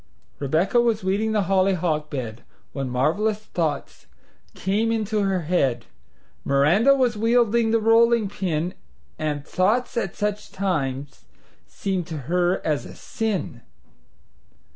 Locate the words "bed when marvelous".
2.09-3.37